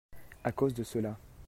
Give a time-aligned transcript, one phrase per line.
[0.43, 1.15] À cause de cela.